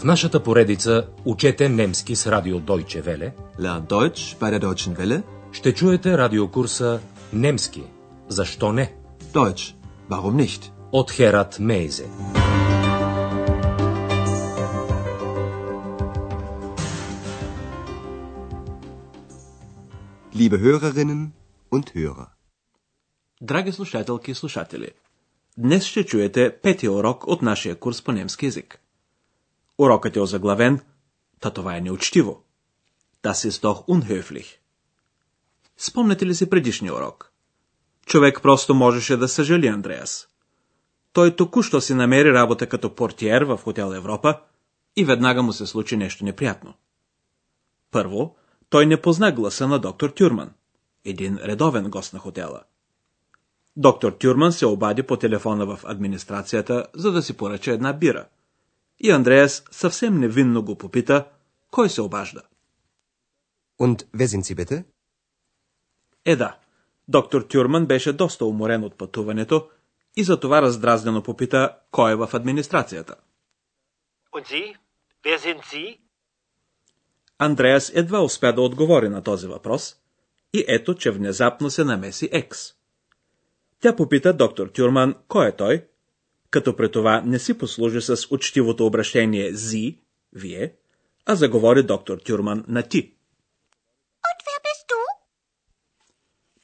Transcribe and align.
В 0.00 0.04
нашата 0.04 0.42
поредица 0.42 1.06
Учете 1.24 1.68
немски 1.68 2.16
с 2.16 2.26
радио 2.26 2.60
Deutsche 2.60 3.04
Welle 3.04 3.32
Lern 3.58 3.86
Deutsch 3.86 4.38
bei 4.40 4.50
der 4.50 4.60
Deutschen 4.60 4.96
Welle. 4.96 5.22
ще 5.52 5.74
чуете 5.74 6.18
радиокурса 6.18 7.00
Немски. 7.32 7.82
Защо 8.28 8.72
не? 8.72 8.94
Deutsch. 9.34 9.74
Warum 10.10 10.36
nicht? 10.36 10.70
От 10.92 11.10
Херат 11.10 11.58
Мейзе. 11.58 12.06
Liebe 20.34 20.58
Hörerinnen 20.60 21.32
und 21.70 21.94
Hörer. 21.94 22.28
Драги 23.40 23.70
слушателки 23.70 24.30
и 24.30 24.34
слушатели, 24.34 24.90
днес 25.56 25.84
ще 25.84 26.04
чуете 26.04 26.56
петия 26.62 26.92
урок 26.92 27.26
от 27.26 27.42
нашия 27.42 27.74
курс 27.74 28.02
по 28.02 28.12
немски 28.12 28.46
язик. 28.46 28.79
Урокът 29.80 30.16
е 30.16 30.20
озаглавен 30.20 30.80
Та 31.40 31.50
това 31.50 31.76
е 31.76 31.80
неучтиво. 31.80 32.42
Das 33.22 33.48
ist 33.50 33.62
doch 33.62 33.86
unhöflich. 33.86 34.56
Спомняте 35.76 36.26
ли 36.26 36.34
си 36.34 36.50
предишния 36.50 36.94
урок? 36.94 37.32
Човек 38.06 38.42
просто 38.42 38.74
можеше 38.74 39.16
да 39.16 39.28
съжали 39.28 39.66
Андреас. 39.66 40.28
Той 41.12 41.36
току-що 41.36 41.80
си 41.80 41.94
намери 41.94 42.32
работа 42.32 42.66
като 42.66 42.94
портиер 42.94 43.42
в 43.42 43.56
хотел 43.56 43.94
Европа 43.94 44.40
и 44.96 45.04
веднага 45.04 45.42
му 45.42 45.52
се 45.52 45.66
случи 45.66 45.96
нещо 45.96 46.24
неприятно. 46.24 46.74
Първо, 47.90 48.36
той 48.68 48.86
не 48.86 49.00
позна 49.00 49.32
гласа 49.32 49.68
на 49.68 49.78
доктор 49.78 50.10
Тюрман, 50.10 50.50
един 51.04 51.36
редовен 51.36 51.90
гост 51.90 52.12
на 52.12 52.18
хотела. 52.18 52.62
Доктор 53.76 54.12
Тюрман 54.12 54.52
се 54.52 54.66
обади 54.66 55.02
по 55.02 55.16
телефона 55.16 55.66
в 55.66 55.80
администрацията, 55.84 56.86
за 56.94 57.12
да 57.12 57.22
си 57.22 57.36
поръча 57.36 57.72
една 57.72 57.92
бира. 57.92 58.26
И 59.00 59.10
Андреас 59.10 59.64
съвсем 59.70 60.18
невинно 60.18 60.62
го 60.64 60.78
попита, 60.78 61.28
кой 61.70 61.90
се 61.90 62.00
обажда. 62.00 62.42
Und 63.80 64.06
wer 64.16 64.26
sind 64.26 64.40
Sie 64.40 64.54
bitte? 64.54 64.84
Е 66.24 66.36
да, 66.36 66.58
доктор 67.08 67.42
Тюрман 67.42 67.86
беше 67.86 68.12
доста 68.12 68.44
уморен 68.44 68.84
от 68.84 68.98
пътуването 68.98 69.68
и 70.16 70.24
затова 70.24 70.62
раздразнено 70.62 71.22
попита, 71.22 71.76
кой 71.90 72.12
е 72.12 72.16
в 72.16 72.28
администрацията. 72.32 73.14
Und 74.32 74.46
Sie? 74.46 74.76
Wer 75.24 75.38
sind 75.38 75.60
Sie? 75.60 75.98
Андреас 77.38 77.92
едва 77.94 78.20
успя 78.20 78.52
да 78.52 78.62
отговори 78.62 79.08
на 79.08 79.22
този 79.22 79.46
въпрос 79.46 79.96
и 80.52 80.64
ето, 80.68 80.94
че 80.94 81.10
внезапно 81.10 81.70
се 81.70 81.84
намеси 81.84 82.28
Екс. 82.32 82.74
Тя 83.80 83.96
попита 83.96 84.32
доктор 84.32 84.68
Тюрман, 84.68 85.14
кой 85.28 85.48
е 85.48 85.56
той, 85.56 85.86
като 86.50 86.76
при 86.76 86.92
това 86.92 87.20
не 87.20 87.38
си 87.38 87.58
послужи 87.58 88.00
с 88.00 88.26
учтивото 88.30 88.86
обращение 88.86 89.54
«зи», 89.54 89.98
«вие», 90.32 90.74
а 91.26 91.34
заговори 91.34 91.82
доктор 91.82 92.18
Тюрман 92.18 92.64
на 92.68 92.82
«ти». 92.82 93.14
Du? 94.90 94.96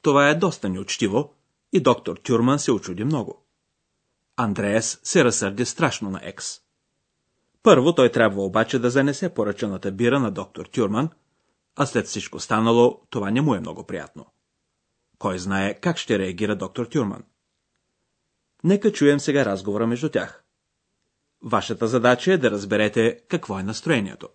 Това 0.01 0.29
е 0.29 0.35
доста 0.35 0.69
неучтиво 0.69 1.33
и 1.73 1.79
доктор 1.79 2.17
Тюрман 2.17 2.59
се 2.59 2.71
очуди 2.71 3.03
много. 3.03 3.45
Андреас 4.37 4.99
се 5.03 5.23
разсърди 5.23 5.65
страшно 5.65 6.09
на 6.09 6.19
Екс. 6.23 6.61
Първо 7.63 7.95
той 7.95 8.11
трябва 8.11 8.43
обаче 8.43 8.79
да 8.79 8.89
занесе 8.89 9.33
поръчаната 9.33 9.91
бира 9.91 10.19
на 10.19 10.31
доктор 10.31 10.65
Тюрман, 10.65 11.09
а 11.75 11.85
след 11.85 12.05
всичко 12.05 12.39
станало 12.39 13.01
това 13.09 13.31
не 13.31 13.41
му 13.41 13.55
е 13.55 13.59
много 13.59 13.83
приятно. 13.83 14.25
Кой 15.19 15.39
знае 15.39 15.73
как 15.73 15.97
ще 15.97 16.19
реагира 16.19 16.55
доктор 16.55 16.85
Тюрман. 16.85 17.23
Нека 18.63 18.91
чуем 18.91 19.19
сега 19.19 19.45
разговора 19.45 19.87
между 19.87 20.09
тях. 20.09 20.43
Вашата 21.43 21.87
задача 21.87 22.33
е 22.33 22.37
да 22.37 22.51
разберете 22.51 23.19
какво 23.27 23.59
е 23.59 23.63
настроението. 23.63 24.29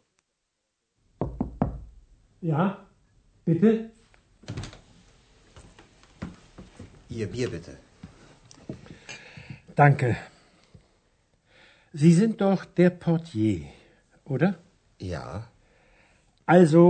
Ja, 2.43 2.77
bitte? 3.47 3.91
Ihr 7.11 7.29
Bier 7.33 7.49
bitte. 7.51 7.73
Danke. 9.77 10.09
Sie 11.95 12.13
sind 12.21 12.35
doch 12.41 12.65
der 12.79 12.91
Portier, 12.91 13.61
oder? 14.25 14.51
Ja. 14.99 15.27
Also, 16.47 16.85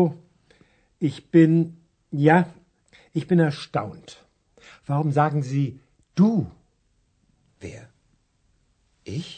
ich 1.00 1.30
bin, 1.30 1.52
ja, 2.12 2.46
ich 3.12 3.26
bin 3.26 3.40
erstaunt. 3.40 4.08
Warum 4.86 5.12
sagen 5.12 5.42
Sie 5.42 5.80
du? 6.14 6.46
Wer? 7.62 7.82
Ich? 9.16 9.30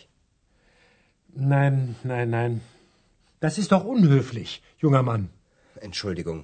Nein, 1.54 1.76
nein, 2.10 2.28
nein. 2.38 2.52
Das 3.44 3.58
ist 3.60 3.70
doch 3.72 3.84
unhöflich, 3.94 4.50
junger 4.82 5.02
Mann. 5.10 5.22
Entschuldigung. 5.88 6.40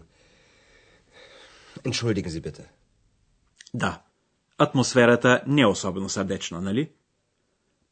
Entschuldigen 1.88 2.30
Sie 2.30 2.42
bitte. 2.48 2.64
Да, 3.74 4.02
атмосферата 4.58 5.42
не 5.46 5.60
е 5.60 5.66
особено 5.66 6.08
сърдечна, 6.08 6.60
нали? 6.60 6.90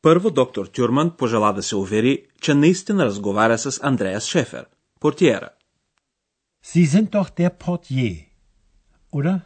Първо 0.02 0.30
доктор 0.30 0.66
Тюрман 0.66 1.16
пожела 1.16 1.52
да 1.52 1.62
се 1.62 1.76
увери, 1.76 2.26
че 2.40 2.54
наистина 2.54 3.04
разговаря 3.04 3.58
с 3.58 3.80
Андреас 3.82 4.24
Шефер, 4.26 4.66
портиера. 5.00 5.48
Sie 6.64 6.86
sind 6.86 7.10
doch 7.10 7.30
der 7.30 7.50
Portier, 7.50 8.26
oder? 9.12 9.40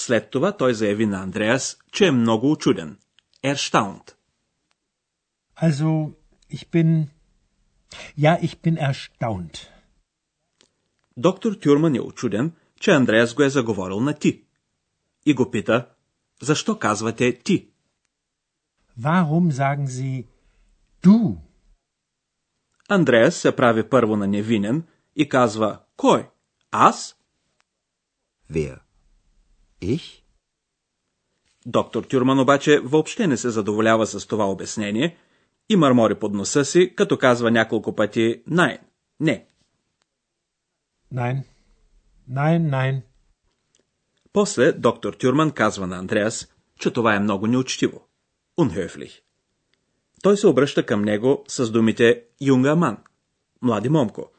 След 0.00 0.30
това 0.30 0.56
той 0.56 0.74
заяви 0.74 1.06
на 1.06 1.22
Андреас, 1.22 1.78
че 1.92 2.06
е 2.06 2.10
много 2.10 2.50
очуден. 2.50 2.98
Ерштаунд. 3.42 4.16
Also, 5.62 6.14
ich 6.50 6.66
bin. 6.72 7.06
Ja, 8.18 8.40
ich 8.40 8.56
bin 8.62 8.90
erstaunt. 8.90 9.68
Доктор 11.16 11.54
Тюрман 11.54 11.94
е 11.94 12.00
очуден, 12.00 12.52
че 12.80 12.90
Андреас 12.90 13.34
го 13.34 13.42
е 13.42 13.50
заговорил 13.50 14.00
на 14.00 14.14
ти. 14.14 14.44
И 15.26 15.34
го 15.34 15.50
пита, 15.50 15.88
защо 16.42 16.78
казвате 16.78 17.38
ти? 17.38 17.68
Warum 19.00 19.50
sagen 19.50 19.86
Sie 19.86 20.26
du? 21.02 21.36
Андреас 22.88 23.36
се 23.36 23.56
прави 23.56 23.88
първо 23.88 24.16
на 24.16 24.26
невинен 24.26 24.86
и 25.16 25.28
казва, 25.28 25.80
кой? 25.96 26.28
Аз? 26.70 27.16
Wer? 28.52 28.87
Ich? 29.82 30.22
Доктор 31.66 32.04
Тюрман 32.04 32.38
обаче 32.38 32.80
въобще 32.84 33.26
не 33.26 33.36
се 33.36 33.50
задоволява 33.50 34.06
с 34.06 34.26
това 34.26 34.50
обяснение 34.50 35.16
и 35.68 35.76
мърмори 35.76 36.14
под 36.14 36.34
носа 36.34 36.64
си, 36.64 36.92
като 36.96 37.18
казва 37.18 37.50
няколко 37.50 37.94
пъти 37.94 38.42
«най», 38.46 38.78
«не». 39.20 39.46
Nein. 41.14 41.42
Nein, 42.30 42.70
nein. 42.70 43.00
После 44.32 44.72
доктор 44.72 45.14
Тюрман 45.14 45.50
казва 45.50 45.86
на 45.86 45.96
Андреас, 45.96 46.48
че 46.80 46.90
това 46.90 47.14
е 47.14 47.20
много 47.20 47.46
неучтиво. 47.46 48.08
Unhöflich. 48.58 49.20
Той 50.22 50.36
се 50.36 50.46
обръща 50.46 50.86
към 50.86 51.02
него 51.02 51.44
с 51.48 51.70
думите 51.70 52.22
Юнгаман, 52.40 52.96
млади 53.62 53.88
момко, 53.88 54.30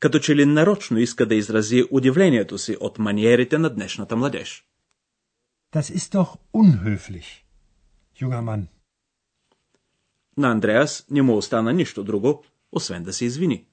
като 0.00 0.18
че 0.18 0.36
ли 0.36 0.46
нарочно 0.46 0.98
иска 0.98 1.26
да 1.26 1.34
изрази 1.34 1.84
удивлението 1.90 2.58
си 2.58 2.76
от 2.80 2.98
маниерите 2.98 3.58
на 3.58 3.70
днешната 3.70 4.16
младеж. 4.16 4.67
Das 5.70 5.90
ist 5.90 6.14
doch 6.14 6.38
unhöflich, 6.52 7.44
junger 8.14 8.42
Mann. 8.42 8.68
На 10.36 10.50
Андреас 10.50 11.06
не 11.10 11.22
му 11.22 11.36
остана 11.36 11.72
нищо 11.72 12.04
друго, 12.04 12.44
освен 12.72 13.02
да 13.02 13.12
се 13.12 13.24
извини. 13.24 13.66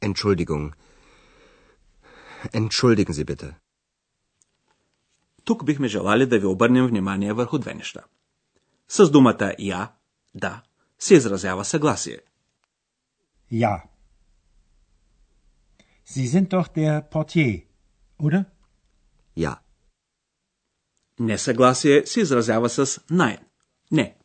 Entschuldigung. 0.00 0.72
Entschuldigen 2.52 3.12
Sie 3.12 3.24
bitte. 3.24 3.54
Тук 5.44 5.64
бихме 5.64 5.88
желали 5.88 6.26
да 6.26 6.38
ви 6.38 6.46
обърнем 6.46 6.86
внимание 6.86 7.32
върху 7.32 7.58
две 7.58 7.74
неща. 7.74 8.04
С 8.88 9.10
думата 9.10 9.54
я, 9.58 9.92
да, 10.34 10.62
се 10.98 11.14
изразява 11.14 11.64
съгласие. 11.64 12.18
Ja. 13.52 13.82
Sie 16.06 16.26
sind 16.26 16.48
doch 16.48 16.68
der 16.74 17.08
Portier, 17.10 17.64
oder? 18.18 18.44
Ja. 19.36 19.63
Несъгласие 21.20 22.06
се 22.06 22.20
изразява 22.20 22.68
с 22.68 22.86
nein. 22.86 23.40
Не. 23.90 24.16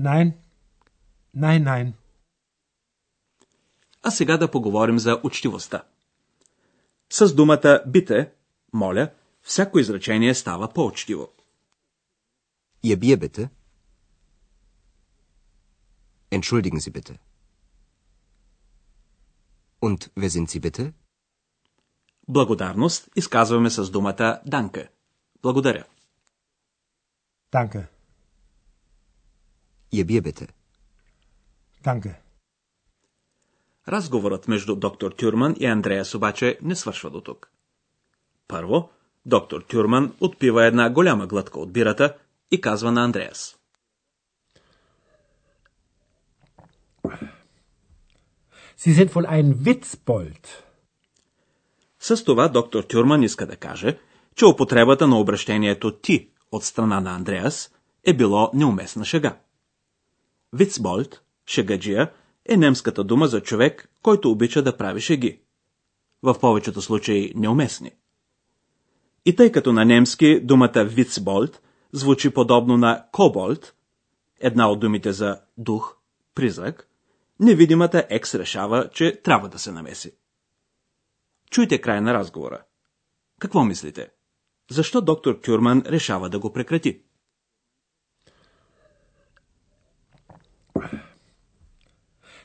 Nein. 0.00 0.32
Nein, 1.36 1.64
nein. 1.64 1.92
А 4.02 4.10
сега 4.10 4.36
да 4.36 4.50
поговорим 4.50 4.98
за 4.98 5.20
учтивостта. 5.24 5.82
С 7.10 7.34
думата 7.34 7.82
бите, 7.86 8.32
моля, 8.72 9.10
всяко 9.42 9.78
изречение 9.78 10.34
става 10.34 10.68
по-учтиво. 10.68 11.28
Ihr 12.84 12.96
Bier 12.96 13.16
bitte. 13.16 13.48
Entschuldigen 16.30 16.80
Sie 16.80 16.90
bitte. 16.90 17.14
Und 19.82 20.00
wer 20.16 20.30
sind 20.30 20.46
Sie 20.50 20.60
bitte? 20.60 20.92
Благодарност 22.28 23.08
изказваме 23.16 23.70
с 23.70 23.90
думата 23.90 24.40
данка. 24.46 24.88
Благодаря. 25.42 25.84
Danke. 27.52 27.88
Ihr 29.92 30.04
Bier 30.04 30.22
bitte. 30.22 30.46
Danke. 31.84 32.14
Разговорът 33.88 34.48
между 34.48 34.76
доктор 34.76 35.12
Тюрман 35.12 35.54
и 35.60 35.66
Андреас 35.66 36.14
обаче 36.14 36.58
не 36.62 36.76
свършва 36.76 37.10
до 37.10 37.20
тук. 37.20 37.50
Първо, 38.48 38.90
доктор 39.26 39.62
Тюрман 39.62 40.16
отпива 40.20 40.64
една 40.64 40.90
голяма 40.90 41.26
глътка 41.26 41.60
от 41.60 41.72
бирата 41.72 42.16
и 42.50 42.60
казва 42.60 42.92
на 42.92 43.04
Андреас. 43.04 43.58
Sie 48.78 48.94
sind 48.94 49.10
wohl 49.12 49.26
ein 49.28 49.54
Witzbold. 49.54 50.46
С 51.98 52.24
това 52.24 52.48
доктор 52.48 52.82
Тюрман 52.84 53.22
иска 53.22 53.46
да 53.46 53.56
каже, 53.56 53.98
че 54.36 54.46
употребата 54.46 55.06
на 55.06 55.18
обращението 55.18 55.98
ти 55.98 56.28
от 56.52 56.64
страна 56.64 57.00
на 57.00 57.14
Андреас 57.14 57.70
е 58.04 58.14
било 58.14 58.50
неуместна 58.54 59.04
шега. 59.04 59.38
Вицболт, 60.52 61.22
шегаджия, 61.46 62.12
е 62.48 62.56
немската 62.56 63.04
дума 63.04 63.26
за 63.26 63.40
човек, 63.40 63.88
който 64.02 64.30
обича 64.30 64.62
да 64.62 64.76
прави 64.76 65.00
шеги. 65.00 65.40
В 66.22 66.40
повечето 66.40 66.82
случаи 66.82 67.32
неуместни. 67.36 67.90
И 69.24 69.36
тъй 69.36 69.52
като 69.52 69.72
на 69.72 69.84
немски 69.84 70.40
думата 70.40 70.84
Вицболт 70.84 71.60
звучи 71.92 72.30
подобно 72.30 72.76
на 72.76 73.04
коболт, 73.12 73.74
една 74.40 74.70
от 74.70 74.80
думите 74.80 75.12
за 75.12 75.40
дух, 75.58 75.96
призрак, 76.34 76.88
невидимата 77.40 78.06
екс 78.10 78.38
решава, 78.38 78.90
че 78.90 79.20
трябва 79.22 79.48
да 79.48 79.58
се 79.58 79.72
намеси. 79.72 80.12
Чуйте 81.50 81.80
край 81.80 82.00
на 82.00 82.14
разговора. 82.14 82.62
Какво 83.38 83.64
мислите? 83.64 84.10
Защо 84.69 85.01
доктор 85.01 85.41
Кюрман 85.41 85.83
решава 85.85 86.29
да 86.29 86.39
го 86.39 86.53
прекрати? 86.53 87.01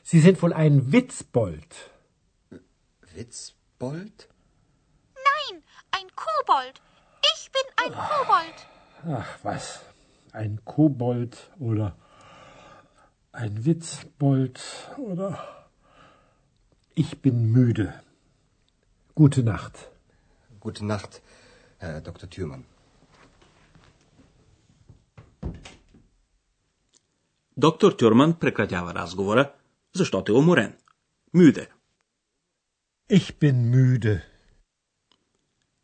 Sie 0.03 0.19
sind 0.19 0.37
wohl 0.41 0.53
ein 0.53 0.91
Witzbold. 0.91 1.71
Witzbold? 3.15 4.17
Nein, 5.29 5.63
ein 5.97 6.07
Kobold. 6.23 6.75
Ich 7.33 7.51
bin 7.55 7.67
ein 7.81 7.93
Kobold. 8.09 8.57
Ach, 9.19 9.31
was? 9.43 9.65
Ein 10.33 10.53
Kobold 10.65 11.33
oder 11.59 11.95
ein 13.31 13.65
Witzbold 13.65 14.57
oder. 14.97 15.31
Ich 16.95 17.21
bin 17.21 17.51
müde. 17.51 17.87
Gute 19.15 19.41
Nacht. 19.43 19.89
Gute 20.59 20.85
Nacht, 20.85 21.21
Herr 21.80 22.00
Dr. 22.02 22.26
Thürmann. 22.26 22.62
Доктор 27.56 27.92
Тюрман 27.92 28.38
прекратява 28.38 28.94
разговора, 28.94 29.52
защото 29.94 30.32
е 30.32 30.34
уморен. 30.34 30.76
Мюде. 31.34 31.68
Ich 33.10 33.38
bin 33.40 33.70
müde. 33.74 34.20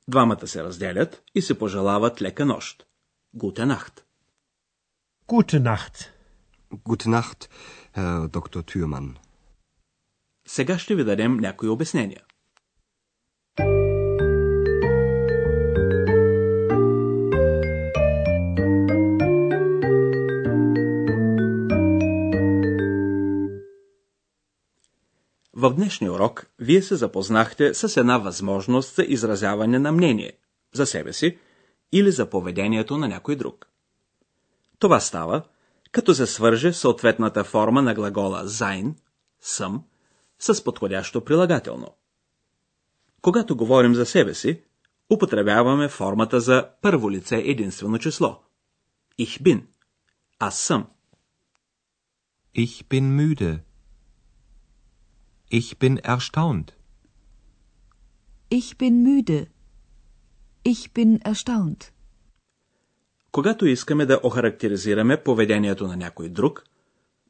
Двамата 0.08 0.46
се 0.46 0.64
разделят 0.64 1.22
и 1.34 1.42
се 1.42 1.58
пожелават 1.58 2.22
лека 2.22 2.46
нощ. 2.46 2.86
Гуте 3.34 3.66
нахт. 3.66 4.04
Gute 5.26 5.58
Nacht. 5.58 6.10
Gute 6.84 7.08
Nacht, 7.08 7.48
Herr 7.96 8.28
Dr. 8.28 8.62
Thürmann. 8.62 9.16
Сега 10.46 10.78
ще 10.78 10.94
ви 10.94 11.04
дадем 11.04 11.36
някои 11.36 11.68
обяснения. 11.68 12.24
В 25.64 25.74
днешния 25.74 26.12
урок 26.12 26.46
вие 26.58 26.82
се 26.82 26.96
запознахте 26.96 27.74
с 27.74 27.96
една 27.96 28.18
възможност 28.18 28.94
за 28.94 29.02
изразяване 29.02 29.78
на 29.78 29.92
мнение 29.92 30.32
за 30.74 30.86
себе 30.86 31.12
си 31.12 31.38
или 31.92 32.10
за 32.10 32.30
поведението 32.30 32.96
на 32.98 33.08
някой 33.08 33.36
друг. 33.36 33.68
Това 34.78 35.00
става, 35.00 35.42
като 35.92 36.14
се 36.14 36.26
свърже 36.26 36.72
съответната 36.72 37.44
форма 37.44 37.82
на 37.82 37.94
глагола 37.94 38.44
sein, 38.44 38.94
съм, 39.40 39.84
с 40.38 40.64
подходящо 40.64 41.24
прилагателно. 41.24 41.88
Когато 43.22 43.56
говорим 43.56 43.94
за 43.94 44.06
себе 44.06 44.34
си, 44.34 44.62
употребяваме 45.10 45.88
формата 45.88 46.40
за 46.40 46.68
първо 46.82 47.10
лице 47.10 47.36
единствено 47.36 47.98
число. 47.98 48.40
Bin. 49.20 49.62
Аз 50.38 50.58
съм. 50.58 50.86
Ich 52.56 52.84
bin 52.84 53.02
müde. 53.02 53.73
Ich 55.50 55.78
bin 55.78 55.98
erstaunt. 55.98 56.72
Ich 58.48 58.76
bin 58.78 59.02
müde. 59.02 59.46
Ich 60.64 60.92
bin 60.92 61.20
erstaunt. 61.24 61.90
Когато 63.32 63.66
искаме 63.66 64.06
да 64.06 64.20
охарактеризираме 64.22 65.22
поведението 65.22 65.86
на 65.86 65.96
някой 65.96 66.28
друг, 66.28 66.64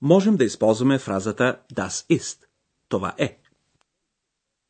можем 0.01 0.37
да 0.37 0.45
използваме 0.45 0.99
фразата 0.99 1.61
das 1.73 2.19
ist. 2.19 2.45
Това 2.89 3.15
е. 3.19 3.39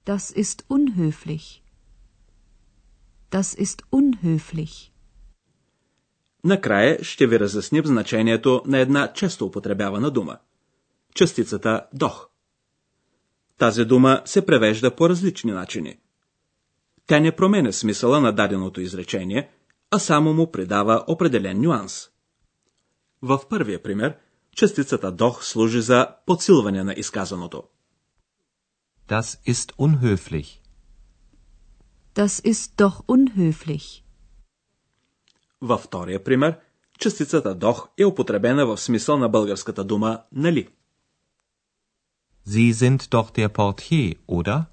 Das 0.06 0.36
ist 0.36 0.66
unhöflich. 0.68 1.62
Das 3.30 3.58
ist 3.64 3.82
unhöflich. 3.92 4.90
Накрая 6.44 7.04
ще 7.04 7.26
ви 7.26 7.40
разясним 7.40 7.86
значението 7.86 8.62
на 8.66 8.78
една 8.78 9.12
често 9.12 9.46
употребявана 9.46 10.10
дума. 10.10 10.38
Частицата 11.14 11.86
дох. 11.94 12.28
Тази 13.58 13.84
дума 13.84 14.22
се 14.24 14.46
превежда 14.46 14.96
по 14.96 15.08
различни 15.08 15.52
начини. 15.52 15.98
Тя 17.06 17.20
не 17.20 17.36
променя 17.36 17.72
смисъла 17.72 18.20
на 18.20 18.32
даденото 18.32 18.80
изречение, 18.80 19.50
а 19.90 19.98
само 19.98 20.34
му 20.34 20.50
придава 20.50 21.04
определен 21.08 21.60
нюанс. 21.60 22.08
В 23.22 23.40
първия 23.50 23.82
пример, 23.82 24.16
частицата 24.56 25.12
дох 25.12 25.44
служи 25.44 25.80
за 25.80 26.08
подсилване 26.26 26.84
на 26.84 26.92
изказаното. 26.92 27.62
Das 29.08 29.38
ist 29.46 29.72
unhöflich. 29.76 30.60
Das 32.14 32.40
ist 32.44 32.76
doch 32.76 33.04
unhöflich. 33.06 34.02
Във 35.60 35.80
втория 35.80 36.24
пример, 36.24 36.58
частицата 36.98 37.54
дох 37.54 37.88
е 37.98 38.04
употребена 38.04 38.66
в 38.66 38.78
смисъл 38.78 39.18
на 39.18 39.28
българската 39.28 39.84
дума 39.84 40.22
нали. 40.32 40.68
Sie 42.46 42.74
sind 42.74 43.00
doch 43.14 43.30
der 43.30 43.48
Portier, 43.48 44.16
oder? 44.26 44.66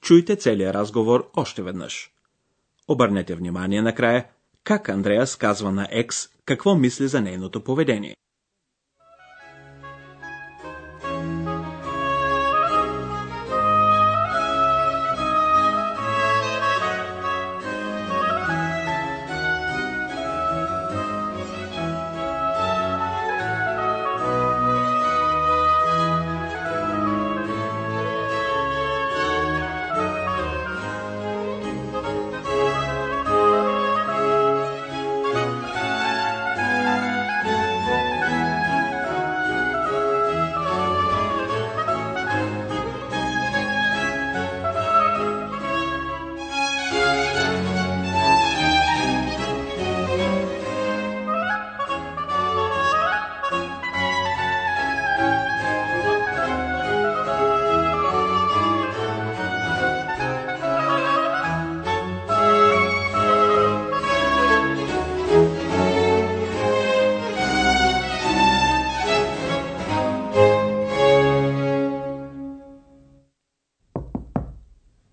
Чуйте 0.00 0.36
целият 0.36 0.74
разговор 0.74 1.30
още 1.36 1.62
веднъж. 1.62 2.12
Обърнете 2.88 3.34
внимание 3.34 3.82
накрая 3.82 4.28
как 4.64 4.88
Андреас 4.88 5.36
казва 5.36 5.72
на 5.72 5.88
Екс 5.90 6.28
какво 6.44 6.74
мисли 6.74 7.08
за 7.08 7.20
нейното 7.20 7.64
поведение. 7.64 8.16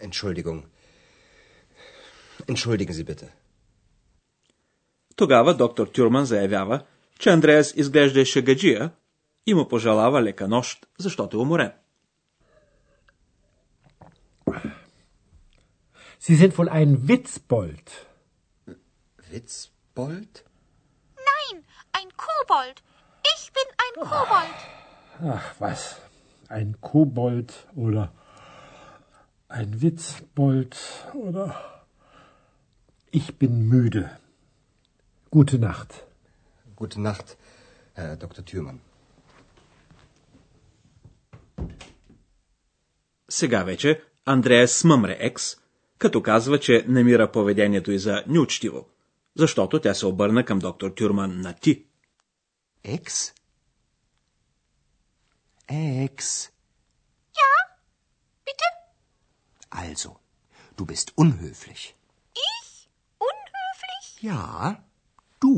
Entschuldigung. 0.00 0.64
Entschuldigen 2.48 2.94
Sie 2.94 3.04
bitte. 3.04 3.28
Тогава 5.16 5.54
доктор 5.54 5.86
Тюрман 5.86 6.24
заявява, 6.24 6.84
че 7.18 7.30
Андреас 7.30 7.74
изглежда 7.76 8.24
шегаджия 8.24 8.90
и 9.46 9.54
му 9.54 9.68
пожелава 9.68 10.22
лека 10.22 10.48
нощ, 10.48 10.86
защото 10.98 11.36
е 11.36 11.40
уморен. 11.40 11.72
Sie 16.26 16.36
sind 16.36 16.52
wohl 16.58 16.70
ein 16.80 16.92
Witzbold. 17.08 17.88
Witzbold? 19.30 20.34
Nein, 21.30 21.56
ein 21.98 22.08
Kobold. 22.24 22.76
Ich 23.34 23.44
bin 23.56 23.68
ein 23.84 23.94
Kobold. 24.10 24.58
Ach, 25.36 25.46
was? 25.58 25.80
Ein 26.48 26.68
Kobold 26.80 27.50
oder 27.76 28.04
ein 29.49 29.81
Witzbold 29.81 30.73
oder. 31.13 31.47
Ich 33.11 33.29
bin 33.41 33.53
müde. 33.67 34.03
Gute 35.31 35.57
Nacht. 35.59 35.91
Gute 36.75 37.01
Nacht, 37.01 37.37
Herr 37.93 38.15
Dr. 38.15 38.43
Thürmann. 38.45 38.79
Сега 43.29 43.63
вече 43.63 44.01
Андреас 44.25 44.71
смъмре 44.71 45.17
Екс, 45.19 45.57
като 45.97 46.21
казва, 46.21 46.59
че 46.59 46.85
намира 46.87 47.31
поведението 47.31 47.91
й 47.91 47.99
за 47.99 48.23
неучтиво, 48.27 48.85
защото 49.35 49.81
тя 49.81 49.93
се 49.93 50.05
обърна 50.05 50.45
към 50.45 50.59
доктор 50.59 50.91
Тюрман 50.91 51.41
на 51.41 51.53
ти. 51.53 51.85
Ex? 52.85 53.33
Ex. 55.69 56.49
Also, 59.88 60.10
du 60.76 60.84
bist 60.86 61.12
unhöflich. 61.16 61.94
Ich? 62.50 62.88
Unhöflich? 63.30 64.06
Ja, 64.22 64.82
du. 65.40 65.54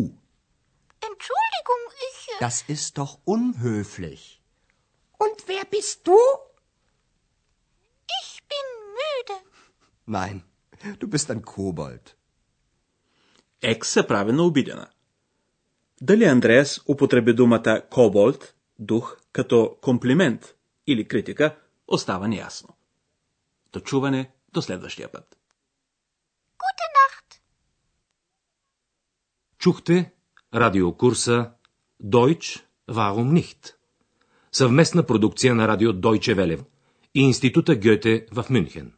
Entschuldigung, 1.09 1.83
ich. 2.09 2.29
äh, 2.35 2.39
Das 2.41 2.63
ist 2.75 2.99
doch 2.99 3.19
unhöflich. 3.25 4.41
Und 5.19 5.37
wer 5.49 5.65
bist 5.65 6.07
du? 6.07 6.19
Ich 8.21 8.31
bin 8.53 8.67
müde. 9.01 9.37
Nein, 10.07 10.37
du 11.01 11.07
bist 11.09 11.31
ein 11.31 11.43
Kobold. 11.45 12.13
Екс 13.63 13.89
се 13.91 14.07
прави 14.07 14.33
на 14.33 14.43
обидена. 14.45 14.89
Дали 16.01 16.25
Андреас 16.25 16.81
употреби 16.89 17.33
думата 17.33 17.83
коболт, 17.91 18.55
дух, 18.79 19.17
като 19.33 19.77
комплимент 19.81 20.55
или 20.87 21.09
критика, 21.09 21.57
остава 21.89 22.29
неясно. 22.29 22.69
До 23.74 23.80
чуване 23.80 24.32
до 24.54 24.62
следващия 24.62 25.12
път. 25.12 25.38
Gute 26.58 26.88
Nacht. 26.98 27.40
Чухте 29.58 30.14
радиокурса 30.54 31.52
Deutsch 32.04 32.62
Warum 32.90 33.42
nicht? 33.42 33.76
Съвместна 34.52 35.06
продукция 35.06 35.56
на 35.56 35.68
радио 35.68 35.94
Deutsche 35.94 36.36
Welle 36.36 36.66
и 37.16 37.22
Института 37.22 37.76
Гьоте 37.76 38.28
в 38.32 38.46
Мюнхен. 38.50 38.94